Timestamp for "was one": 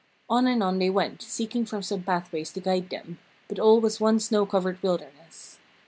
3.79-4.19